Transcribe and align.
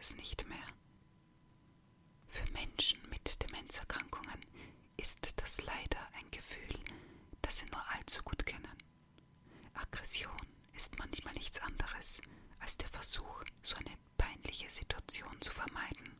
Es 0.00 0.16
nicht 0.16 0.46
mehr. 0.48 0.66
Für 2.28 2.50
Menschen 2.52 3.00
mit 3.10 3.42
Demenzerkrankungen 3.42 4.44
ist 4.96 5.32
das 5.36 5.62
leider 5.62 5.98
ein 6.14 6.30
Gefühl, 6.30 6.78
das 7.42 7.58
sie 7.58 7.66
nur 7.66 7.82
allzu 7.92 8.22
gut 8.22 8.44
kennen. 8.46 8.76
Aggression 9.74 10.30
ist 10.72 10.98
manchmal 10.98 11.34
nichts 11.34 11.60
anderes 11.60 12.20
als 12.60 12.76
der 12.76 12.88
Versuch, 12.88 13.44
so 13.62 13.76
eine 13.76 13.96
peinliche 14.16 14.70
Situation 14.70 15.40
zu 15.40 15.52
vermeiden. 15.52 16.16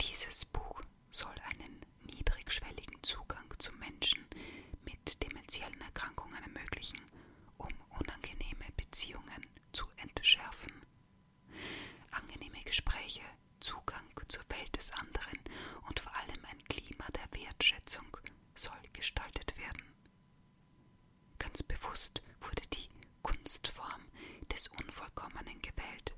Dieses 0.00 0.44
Buch 0.44 0.80
soll 1.10 1.34
einen 1.50 1.80
niedrigschwelligen 2.04 3.02
Zugang 3.02 3.46
zu 3.58 3.72
Menschen 3.74 4.24
mit 4.84 5.22
demenziellen 5.22 5.80
Erkrankungen 5.80 6.42
ermöglichen, 6.42 7.00
um 7.56 7.68
unangenehme 7.98 8.66
Beziehungen 8.76 9.46
zu 9.72 9.86
entschärfen. 9.96 10.72
Angenehme 12.10 12.62
Gespräche, 12.64 13.22
Zugang 13.60 14.04
zur 14.28 14.44
Welt 14.50 14.76
des 14.76 14.92
anderen 14.92 15.38
und 15.88 16.00
vor 16.00 16.14
allem 16.14 16.44
ein 16.50 16.62
Klima 16.64 17.06
der 17.10 17.40
Wertschätzung 17.42 18.16
soll 18.54 18.78
gestaltet 18.92 19.56
werden. 19.58 19.82
Ganz 21.38 21.62
bewusst 21.62 22.22
wurde 22.40 22.62
die 22.72 22.88
Kunstform 23.22 24.02
des 24.58 24.66
Unvollkommenen 24.66 25.62
gewählt. 25.62 26.16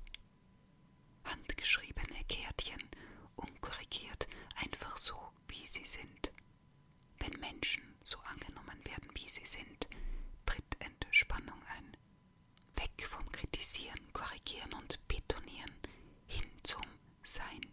Handgeschriebene 1.25 2.23
Kärtchen, 2.27 2.81
unkorrigiert, 3.35 4.27
einfach 4.55 4.97
so, 4.97 5.13
wie 5.47 5.67
sie 5.67 5.85
sind. 5.85 6.31
Wenn 7.19 7.39
Menschen 7.39 7.83
so 8.01 8.17
angenommen 8.21 8.83
werden, 8.83 9.11
wie 9.13 9.29
sie 9.29 9.45
sind, 9.45 9.87
tritt 10.47 10.75
Entspannung 10.79 11.61
ein. 11.77 11.95
Weg 12.77 13.05
vom 13.05 13.31
Kritisieren, 13.31 14.11
Korrigieren 14.11 14.73
und 14.73 15.07
Betonieren 15.07 15.77
hin 16.25 16.51
zum 16.63 16.81
Sein 17.21 17.70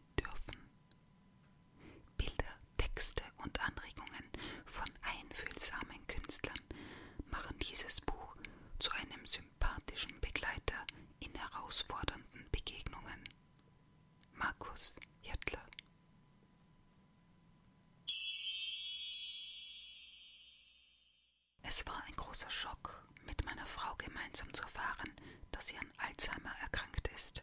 Es 21.68 21.86
war 21.86 22.02
ein 22.05 22.17
großer 22.17 22.48
Schock, 22.48 23.02
mit 23.27 23.45
meiner 23.45 23.67
Frau 23.67 23.95
gemeinsam 23.96 24.52
zu 24.55 24.62
erfahren, 24.62 25.12
dass 25.52 25.67
sie 25.67 25.77
an 25.77 25.92
Alzheimer 25.98 26.55
erkrankt 26.62 27.08
ist. 27.08 27.42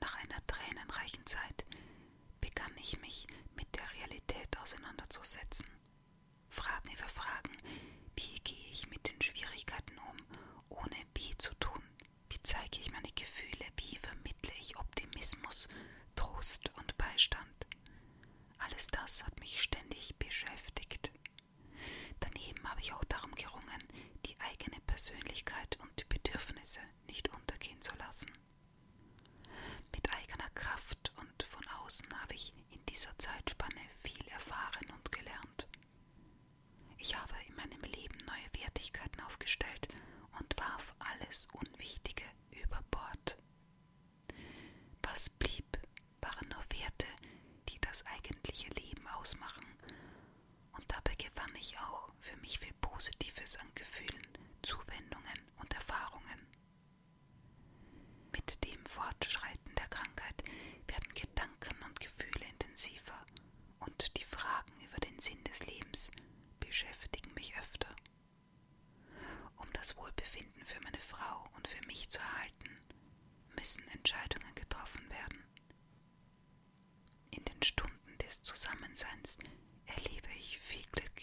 Nach 0.00 0.14
einer 0.14 0.46
tränenreichen 0.46 1.26
Zeit 1.26 1.66
begann 2.40 2.72
ich 2.76 3.00
mich 3.00 3.26
mit 3.56 3.74
der 3.74 3.92
Realität 3.94 4.56
auseinanderzusetzen. 4.58 5.66
Fragen 6.48 6.92
über 6.92 7.08
Fragen, 7.08 7.56
wie 8.16 8.36
gehe 8.44 8.70
ich 8.70 8.88
mit 8.88 9.08
den 9.08 9.20
Schwierigkeiten 9.20 9.98
um, 9.98 10.16
ohne 10.68 10.96
wie 11.16 11.36
zu 11.38 11.52
tun? 11.54 11.82
Wie 12.28 12.40
zeige 12.44 12.78
ich 12.78 12.92
meine 12.92 13.10
Gefühle? 13.16 13.66
Wie 13.78 13.96
vermittle 13.96 14.54
ich 14.60 14.76
Optimismus, 14.78 15.68
Trost 16.14 16.70
und 16.76 16.96
Beistand? 16.96 17.66
Alles 18.58 18.86
das 18.88 19.24
hat 19.24 19.38
mich 19.40 19.60
ständig 19.60 20.16
beschäftigt. 20.18 21.10
Daneben 22.20 22.68
habe 22.68 22.80
ich 22.80 22.92
auch 22.92 23.04
darum 23.04 23.34
gerungen, 23.34 23.82
die 24.26 24.38
eigene 24.40 24.80
Persönlichkeit 24.86 25.78
und 25.80 25.90
die 26.00 26.04
Bedürfnisse 26.04 26.80
nicht 27.06 27.28
untergehen 27.28 27.80
zu 27.80 27.94
lassen. 27.96 28.30
Mit 29.92 30.12
eigener 30.14 30.50
Kraft 30.50 31.12
und 31.16 31.42
von 31.44 31.66
außen 31.84 32.08
habe 32.20 32.34
ich 32.34 32.52
in 32.70 32.84
dieser 32.86 33.16
Zeitspanne 33.18 33.80
viel 33.90 34.26
erfahren 34.28 34.86
und 34.96 35.12
gelernt. 35.12 35.68
Ich 36.98 37.16
habe 37.16 37.34
in 37.48 37.54
meinem 37.56 37.80
Leben 37.82 38.18
neue 38.26 38.62
Wertigkeiten 38.64 39.20
aufgestellt 39.22 39.88
und 40.38 40.56
warf 40.58 40.94
alles 40.98 41.46
Unwichtige 41.52 42.24
über 42.50 42.82
Bord. 42.90 43.38
Was 45.02 45.30
blieb, 45.30 45.78
waren 46.20 46.48
nur 46.48 46.64
Werte, 46.80 47.06
die 47.68 47.80
das 47.80 48.04
eigentliche 48.06 48.68
Leben 48.70 49.06
ausmachen, 49.08 49.64
und 50.72 50.84
dabei 50.92 51.14
gewann 51.16 51.54
ich 51.56 51.76
auch 51.78 52.12
für 52.20 52.36
mich 52.38 52.58
viel 52.58 52.72
Positives 52.80 53.56
an 53.56 53.70
Gefühlen, 53.74 54.26
Zuwendungen 54.62 55.40
und 55.56 55.72
Erfahrungen. 55.74 56.46
Mit 58.32 58.64
dem 58.64 58.84
Fortschreiten 58.86 59.74
der 59.76 59.88
Krankheit 59.88 60.44
werden 60.86 61.14
Gedanken 61.14 61.82
und 61.84 62.00
Gefühle 62.00 62.46
intensiver 62.50 63.24
und 63.80 64.16
die 64.16 64.24
Fragen 64.24 64.80
über 64.80 64.98
den 64.98 65.18
Sinn 65.18 65.42
des 65.44 65.66
Lebens 65.66 66.10
beschäftigen 66.60 67.32
mich 67.34 67.56
öfter. 67.56 67.94
Um 69.56 69.72
das 69.72 69.96
Wohlbefinden 69.96 70.64
für 70.64 70.80
meine 70.80 71.00
Frau 71.00 71.44
und 71.56 71.66
für 71.68 71.84
mich 71.86 72.08
zu 72.10 72.18
erhalten, 72.18 72.70
müssen 73.56 73.86
Entscheidungen 73.88 74.54
getroffen 74.54 75.08
werden. 75.10 75.44
In 77.30 77.44
den 77.44 77.62
Stunden 77.62 78.18
des 78.18 78.42
Zusammenseins 78.68 79.38
erlebe 79.86 80.28
ich 80.36 80.58
viel 80.58 80.84
Glück 80.92 81.22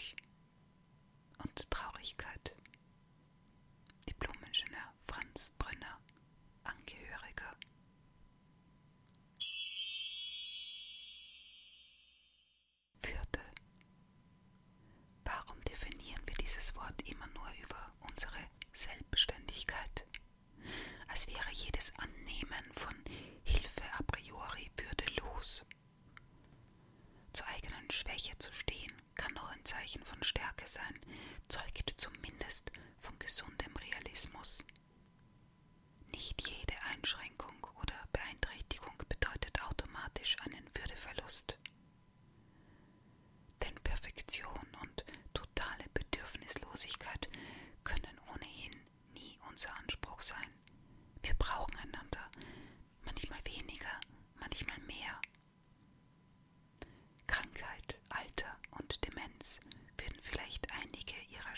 und 1.44 1.70
Traurigkeit. 1.70 2.56
Diplom-Ingenieur 4.08 4.92
Franz 5.06 5.52
Brünner, 5.56 6.00
Angehöriger. 6.64 7.56
Vierte. 13.00 13.40
Warum 15.24 15.60
definieren 15.62 16.22
wir 16.26 16.34
dieses 16.34 16.74
Wort 16.74 17.00
immer 17.02 17.28
nur 17.28 17.48
über 17.62 17.92
unsere 18.08 18.38
Selbstständigkeit? 18.72 20.04
Als 21.06 21.28
wäre 21.28 21.52
jedes 21.52 21.94
Annehmen 21.96 22.15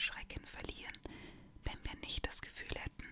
Schrecken 0.09 0.45
verlieren, 0.47 0.99
wenn 1.65 1.79
wir 1.85 1.95
nicht 2.01 2.27
das 2.27 2.41
Gefühl 2.41 2.75
hätten, 2.79 3.05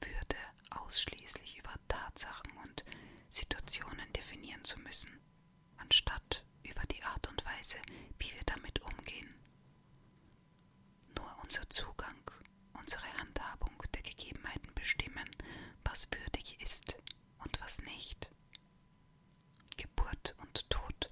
Würde 0.00 0.36
ausschließlich 0.70 1.58
über 1.58 1.74
Tatsachen 1.88 2.52
und 2.64 2.84
Situationen 3.30 4.12
definieren 4.12 4.62
zu 4.62 4.78
müssen, 4.80 5.10
anstatt 5.78 6.44
über 6.64 6.82
die 6.92 7.02
Art 7.02 7.26
und 7.28 7.42
Weise, 7.46 7.78
wie 8.18 8.30
wir 8.32 8.42
damit 8.44 8.78
umgehen. 8.82 9.34
Nur 11.16 11.34
unser 11.42 11.68
Zugang, 11.70 12.30
unsere 12.74 13.10
Handhabung 13.18 13.82
der 13.94 14.02
Gegebenheiten 14.02 14.72
bestimmen, 14.74 15.28
was 15.84 16.08
würdig 16.12 16.60
ist 16.60 16.98
und 17.38 17.58
was 17.62 17.80
nicht. 17.82 18.30
Geburt 19.78 20.34
und 20.42 20.68
Tod 20.68 21.10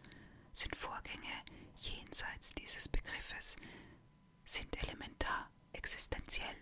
sind 0.52 0.76
Vorgänge 0.76 1.42
jenseits 1.78 2.54
dieses 2.54 2.88
Begriffes, 2.88 3.56
sind 4.46 4.80
elementar, 4.82 5.50
existenziell, 5.72 6.56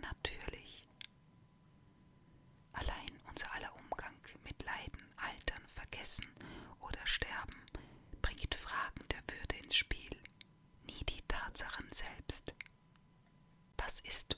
natürlich. 0.00 0.88
Allein 2.72 3.18
unser 3.30 3.52
aller 3.54 3.74
Umgang 3.76 4.16
mit 4.44 4.62
Leiden, 4.64 5.08
Altern, 5.16 5.66
Vergessen 5.68 6.26
oder 6.80 7.06
Sterben 7.06 7.54
bringt 8.20 8.54
Fragen 8.54 9.06
der 9.10 9.22
Würde 9.34 9.56
ins 9.56 9.76
Spiel, 9.76 10.10
nie 10.86 11.04
die 11.04 11.22
Tatsachen 11.28 11.88
selbst. 11.92 12.54
Was 13.78 14.00
ist 14.00 14.31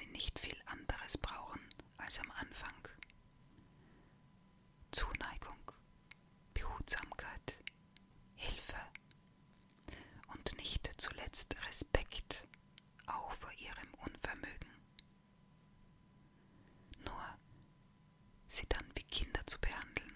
sie 0.00 0.06
nicht 0.06 0.38
viel 0.38 0.56
anderes 0.66 1.18
brauchen 1.18 1.60
als 1.98 2.18
am 2.20 2.30
Anfang. 2.32 2.88
Zuneigung, 4.92 5.72
Behutsamkeit, 6.54 7.58
Hilfe 8.34 8.80
und 10.32 10.56
nicht 10.56 10.88
zuletzt 10.96 11.54
Respekt 11.68 12.44
auch 13.06 13.32
vor 13.34 13.52
ihrem 13.58 13.92
Unvermögen. 14.06 14.70
Nur 17.04 17.38
sie 18.48 18.66
dann 18.68 18.86
wie 18.94 19.02
Kinder 19.04 19.46
zu 19.46 19.60
behandeln, 19.60 20.14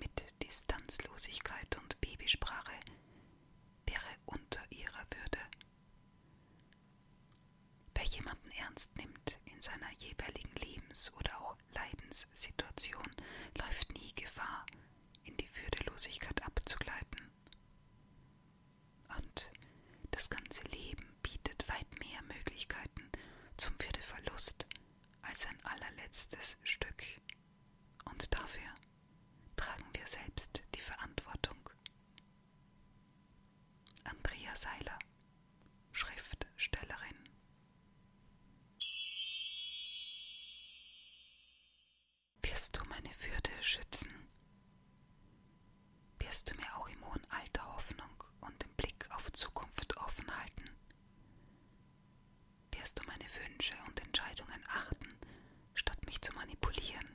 mit 0.00 0.24
Distanzlosigkeit 0.42 1.76
und 1.78 2.00
Babysprache, 2.00 2.72
wäre 3.86 4.16
unter 4.26 4.60
ihrer 4.70 5.06
Würde. 5.10 5.38
Wer 7.94 8.04
jemanden 8.04 8.50
ernst 8.52 8.96
nimmt 8.96 9.38
in 9.46 9.60
seiner 9.60 9.90
jeweiligen 9.98 10.54
Lebens- 10.56 11.12
oder 11.14 11.40
auch 11.40 11.56
Leidenssituation, 11.74 13.10
läuft 13.58 13.92
nie 13.98 14.14
Gefahr, 14.14 14.64
in 15.24 15.36
die 15.36 15.48
Würdelosigkeit 15.56 16.42
abzugleiten. 16.44 17.30
Und 19.16 19.52
das 20.12 20.30
ganze 20.30 20.62
Leben 20.74 21.06
bietet 21.22 21.68
weit 21.68 21.98
mehr 22.00 22.22
Möglichkeiten 22.22 23.10
zum 23.56 23.74
Würdeverlust 23.80 24.66
als 25.22 25.46
ein 25.46 25.60
allerletztes 25.64 26.56
Stück. 26.62 27.02
Und 28.04 28.32
dafür 28.34 28.74
tragen 29.56 29.84
wir 29.94 30.06
selbst 30.06 30.62
die 30.74 30.80
Verantwortung. 30.80 31.58
Andrea 34.04 34.54
Seiler, 34.54 34.98
Schriftstellerin. 35.92 37.28
Wirst 42.68 42.84
du 42.84 42.90
meine 42.90 43.08
Würde 43.22 43.62
schützen? 43.62 44.10
Wirst 46.18 46.50
du 46.50 46.54
mir 46.54 46.76
auch 46.76 46.86
im 46.90 47.02
hohen 47.06 47.26
Alter 47.30 47.64
Hoffnung 47.74 48.24
und 48.42 48.62
den 48.62 48.68
Blick 48.74 49.10
auf 49.10 49.32
Zukunft 49.32 49.96
offen 49.96 50.30
halten? 50.36 50.68
Wirst 52.72 52.98
du 52.98 53.04
meine 53.06 53.24
Wünsche 53.42 53.74
und 53.86 53.98
Entscheidungen 54.02 54.62
achten, 54.68 55.16
statt 55.72 56.04
mich 56.04 56.20
zu 56.20 56.34
manipulieren? 56.34 57.08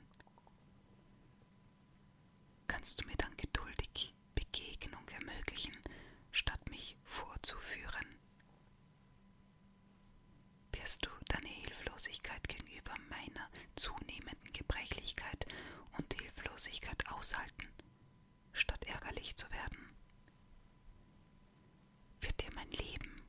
Kannst 2.66 3.00
du 3.00 3.06
mir 3.06 3.16
dann 3.16 3.36
geduldig 3.36 4.12
Begegnung 4.34 5.08
ermöglichen, 5.10 5.76
statt 6.32 6.68
mich 6.70 6.96
vorzuführen? 7.04 8.18
Wirst 10.72 11.06
du 11.06 11.10
deine 11.28 11.48
Hilflosigkeit 11.48 12.46
gegenüber 12.48 12.94
meiner 13.08 13.48
zunehmenden 13.76 14.52
Gebrechlichkeit 14.52 15.46
und 15.96 16.12
Hilflosigkeit 16.14 17.08
aushalten, 17.10 17.68
statt 18.52 18.84
ärgerlich 18.84 19.36
zu 19.36 19.50
werden? 19.50 19.96
Wird 22.20 22.40
dir 22.42 22.52
mein 22.54 22.70
Leben 22.70 23.22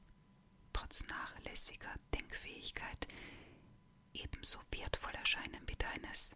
trotz 0.74 1.06
nachlässiger 1.08 1.94
Denkfähigkeit 2.14 3.08
ebenso 4.26 4.60
wertvoll 4.72 5.14
erscheinen 5.14 5.62
wie 5.68 5.76
deines? 5.76 6.36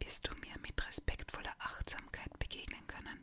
Wirst 0.00 0.26
du 0.28 0.34
mir 0.36 0.58
mit 0.60 0.86
respektvoller 0.86 1.54
Achtsamkeit 1.58 2.38
begegnen 2.38 2.86
können, 2.86 3.20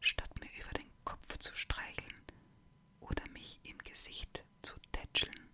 statt 0.00 0.30
mir 0.40 0.48
über 0.58 0.72
den 0.78 0.90
Kopf 1.04 1.36
zu 1.38 1.54
streicheln 1.54 2.22
oder 3.00 3.28
mich 3.30 3.60
im 3.62 3.76
Gesicht 3.78 4.42
zu 4.62 4.74
tätscheln? 4.92 5.48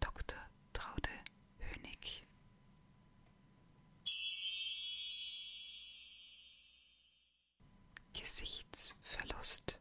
Dr. 0.00 0.40
Traude 0.72 1.10
Hönig 1.58 2.26
Gesichtsverlust 8.14 9.78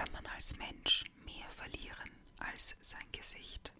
kann 0.00 0.12
man 0.12 0.26
als 0.28 0.56
Mensch 0.56 1.04
mehr 1.26 1.50
verlieren 1.50 2.10
als 2.38 2.74
sein 2.80 3.04
Gesicht. 3.12 3.74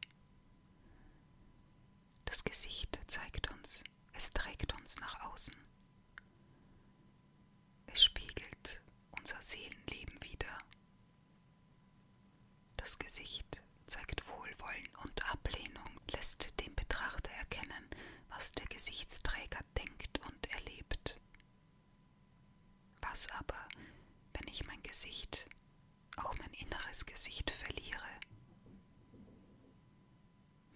Das 2.27 2.45
Gesicht 2.45 3.01
zeigt 3.07 3.51
uns, 3.51 3.83
es 4.13 4.31
trägt 4.31 4.75
uns 4.75 5.01
nach 5.01 5.19
außen. 5.33 5.57
Es 7.87 8.05
spiegelt 8.05 8.83
unser 9.19 9.41
Seelenleben 9.41 10.23
wider. 10.23 10.59
Das 12.77 12.99
Gesicht 12.99 13.63
zeigt 13.87 14.29
Wohlwollen 14.29 14.89
und 15.03 15.25
Ablehnung, 15.33 16.01
lässt 16.13 16.61
dem 16.61 16.75
Betrachter 16.75 17.31
erkennen, 17.31 17.89
was 18.29 18.53
der 18.53 18.67
Gesichtsträger 18.67 19.61
denkt 19.79 20.21
und 20.27 20.51
erlebt. 20.51 21.19
Was 23.01 23.27
aber, 23.31 23.67
wenn 24.35 24.49
ich 24.49 24.67
mein 24.67 24.83
Gesicht, 24.83 25.47
auch 26.25 26.35
mein 26.39 26.53
inneres 26.55 27.07
Gesicht 27.07 27.51
verliere? 27.51 27.99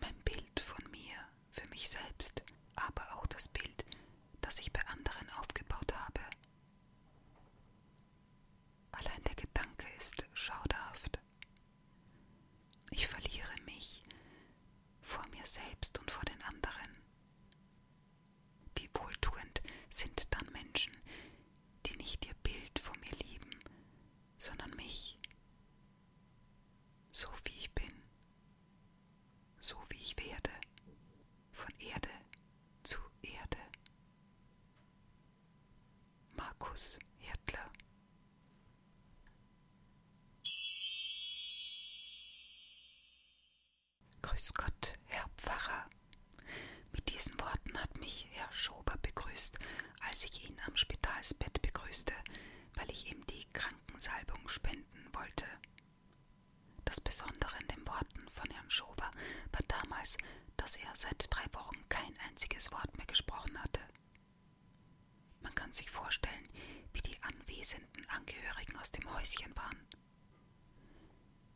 Mein 0.00 0.16
Bild 0.24 0.60
von 0.60 0.90
mir 0.90 1.16
für 1.50 1.66
mich 1.68 1.88
selbst, 1.88 2.42
aber 2.76 3.14
auch 3.14 3.26
das 3.26 3.48
Bild, 3.48 3.84
das 4.40 4.58
ich 4.58 4.72
bei 4.72 4.84
anderen 4.86 5.28
aufgebaut 5.38 5.92
habe. 5.94 6.20
Allein 8.92 9.22
der 9.24 9.34
Gedanke 9.34 9.86
ist 9.96 10.26
schauderhaft. 10.34 11.18
Ich 12.90 13.06
verliere 13.06 13.54
mich 13.64 14.02
vor 15.00 15.26
mir 15.28 15.44
selbst 15.46 15.98
und 15.98 16.10
vor 16.10 16.24
den 16.24 16.40
anderen. 16.42 16.90
Wie 18.76 18.88
wohltuend 18.94 19.62
sind 19.90 20.32
dann 20.34 20.50
Menschen, 20.52 20.92
die 21.86 21.96
nicht 21.96 22.24
ihr 22.26 22.34
Bild 22.42 22.78
von 22.78 22.98
mir 23.00 23.12
lieben, 23.24 23.50
sondern 24.36 24.70
mich, 24.76 25.18
so 27.10 27.28
wie 27.44 27.56
ich 27.56 27.70
bin, 27.74 28.02
so 29.58 29.76
wie 29.90 29.96
ich 29.98 30.16
werde, 30.18 30.50
von 31.52 31.72
Erde 31.78 32.10
zu 32.82 32.98
Erde. 33.22 33.58
Markus 36.36 36.98
Hirtler 37.18 37.70
Grüß 44.24 44.54
Gott, 44.54 44.94
Herr 45.04 45.28
Pfarrer. 45.36 45.84
Mit 46.92 47.12
diesen 47.12 47.38
Worten 47.38 47.76
hat 47.76 48.00
mich 48.00 48.26
Herr 48.30 48.50
Schober 48.54 48.96
begrüßt, 49.02 49.58
als 50.00 50.24
ich 50.24 50.48
ihn 50.48 50.56
am 50.66 50.74
Spitalsbett 50.76 51.60
begrüßte, 51.60 52.14
weil 52.72 52.90
ich 52.90 53.12
ihm 53.12 53.26
die 53.26 53.44
Krankensalbung 53.52 54.48
spenden 54.48 55.10
wollte. 55.12 55.44
Das 56.86 57.02
Besondere 57.02 57.54
an 57.54 57.68
den 57.68 57.86
Worten 57.86 58.26
von 58.30 58.50
Herrn 58.50 58.70
Schober 58.70 59.10
war 59.52 59.62
damals, 59.68 60.16
dass 60.56 60.76
er 60.76 60.90
seit 60.94 61.26
drei 61.28 61.44
Wochen 61.52 61.86
kein 61.90 62.18
einziges 62.26 62.72
Wort 62.72 62.96
mehr 62.96 63.06
gesprochen 63.06 63.62
hatte. 63.62 63.82
Man 65.42 65.54
kann 65.54 65.70
sich 65.70 65.90
vorstellen, 65.90 66.48
wie 66.94 67.02
die 67.02 67.22
anwesenden 67.22 68.08
Angehörigen 68.08 68.78
aus 68.78 68.90
dem 68.90 69.12
Häuschen 69.14 69.54
waren. 69.54 69.86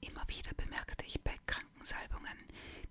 Immer 0.01 0.27
wieder 0.29 0.53
bemerkte 0.55 1.05
ich 1.07 1.23
bei 1.23 1.37
Krankensalbungen, 1.47 2.39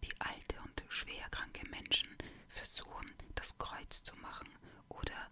wie 0.02 0.12
alte 0.20 0.60
und 0.64 0.84
schwerkranke 0.90 1.68
Menschen 1.70 2.10
versuchen, 2.50 3.14
das 3.36 3.58
Kreuz 3.58 4.04
zu 4.04 4.16
machen 4.18 4.50
oder 4.90 5.30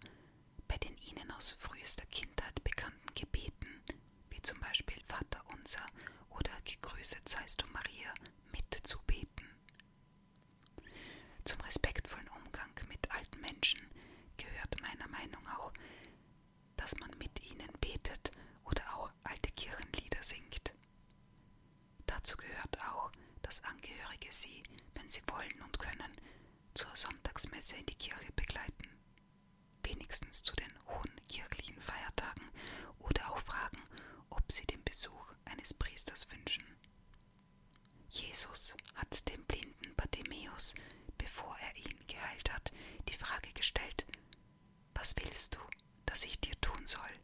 bei 0.68 0.76
den 0.78 0.96
ihnen 0.98 1.30
aus 1.32 1.52
frühester 1.58 2.06
Kindheit 2.06 2.62
bekannten 2.64 3.14
Gebeten, 3.14 3.82
wie 4.30 4.42
zum 4.42 4.58
Beispiel 4.60 5.00
Vater 5.04 5.42
unser 5.52 5.84
oder 6.30 6.50
Gegrüßet 6.64 7.28
seist 7.28 7.62
du 7.62 7.66
Maria, 7.68 8.12
mitzubeten. 8.52 9.46
Zum 11.44 11.60
respektvollen 11.60 12.28
Umgang 12.28 12.70
mit 12.88 13.10
alten 13.10 13.40
Menschen 13.40 13.80
gehört 14.36 14.80
meiner 14.80 15.08
Meinung 15.08 15.46
auch, 15.48 15.72
dass 16.76 16.96
man 16.98 17.10
mit 17.18 17.40
ihnen 17.42 17.70
betet 17.80 18.30
oder 18.64 18.82
auch 18.96 19.10
alte 19.24 19.50
Kirchenlieder 19.52 20.22
singt. 20.22 20.72
Dazu 22.26 22.38
gehört 22.38 22.76
auch, 22.82 23.12
dass 23.42 23.62
Angehörige 23.62 24.32
sie, 24.32 24.64
wenn 24.94 25.08
sie 25.08 25.22
wollen 25.28 25.62
und 25.62 25.78
können, 25.78 26.12
zur 26.74 26.90
Sonntagsmesse 26.96 27.76
in 27.76 27.86
die 27.86 27.94
Kirche 27.94 28.32
begleiten, 28.32 28.88
wenigstens 29.84 30.42
zu 30.42 30.56
den 30.56 30.72
hohen 30.88 31.20
kirchlichen 31.28 31.80
Feiertagen 31.80 32.50
oder 32.98 33.30
auch 33.30 33.38
fragen, 33.38 33.80
ob 34.28 34.50
sie 34.50 34.66
den 34.66 34.82
Besuch 34.82 35.34
eines 35.44 35.72
Priesters 35.72 36.28
wünschen. 36.32 36.64
Jesus 38.08 38.74
hat 38.96 39.28
dem 39.28 39.44
blinden 39.44 39.94
Bartimäus, 39.94 40.74
bevor 41.18 41.56
er 41.60 41.76
ihn 41.76 42.06
geheilt 42.08 42.52
hat, 42.52 42.72
die 43.08 43.14
Frage 43.14 43.52
gestellt, 43.52 44.04
was 44.94 45.14
willst 45.22 45.54
du, 45.54 45.60
dass 46.06 46.24
ich 46.24 46.40
dir 46.40 46.60
tun 46.60 46.88
soll? 46.88 47.20